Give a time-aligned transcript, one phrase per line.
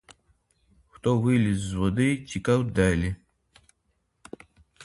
[0.87, 3.15] Хто виліз з води, тікав далі.